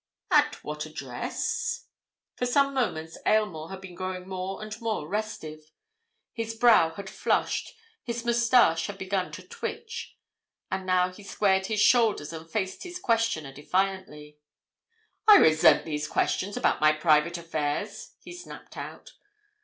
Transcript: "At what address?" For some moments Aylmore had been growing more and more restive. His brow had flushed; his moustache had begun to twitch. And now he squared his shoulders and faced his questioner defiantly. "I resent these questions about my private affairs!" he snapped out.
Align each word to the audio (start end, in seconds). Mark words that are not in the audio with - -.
"At 0.31 0.63
what 0.63 0.87
address?" 0.87 1.85
For 2.35 2.47
some 2.47 2.73
moments 2.73 3.19
Aylmore 3.23 3.69
had 3.69 3.81
been 3.81 3.93
growing 3.93 4.27
more 4.27 4.59
and 4.63 4.81
more 4.81 5.07
restive. 5.07 5.71
His 6.33 6.55
brow 6.55 6.95
had 6.95 7.07
flushed; 7.07 7.75
his 8.01 8.25
moustache 8.25 8.87
had 8.87 8.97
begun 8.97 9.31
to 9.33 9.47
twitch. 9.47 10.17
And 10.71 10.87
now 10.87 11.11
he 11.11 11.21
squared 11.21 11.67
his 11.67 11.81
shoulders 11.81 12.33
and 12.33 12.49
faced 12.49 12.81
his 12.81 12.97
questioner 12.97 13.53
defiantly. 13.53 14.39
"I 15.27 15.35
resent 15.37 15.85
these 15.85 16.07
questions 16.07 16.57
about 16.57 16.81
my 16.81 16.93
private 16.93 17.37
affairs!" 17.37 18.15
he 18.23 18.33
snapped 18.33 18.77
out. 18.77 19.11